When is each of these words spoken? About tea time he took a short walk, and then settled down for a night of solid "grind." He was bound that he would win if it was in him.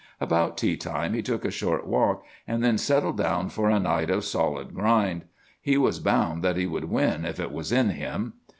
About 0.19 0.57
tea 0.57 0.77
time 0.77 1.13
he 1.13 1.21
took 1.21 1.45
a 1.45 1.51
short 1.51 1.85
walk, 1.85 2.23
and 2.47 2.63
then 2.63 2.79
settled 2.79 3.19
down 3.19 3.49
for 3.49 3.69
a 3.69 3.79
night 3.79 4.09
of 4.09 4.25
solid 4.25 4.73
"grind." 4.73 5.25
He 5.61 5.77
was 5.77 5.99
bound 5.99 6.43
that 6.43 6.57
he 6.57 6.65
would 6.65 6.85
win 6.85 7.23
if 7.23 7.39
it 7.39 7.51
was 7.51 7.71
in 7.71 7.89
him. 7.91 8.33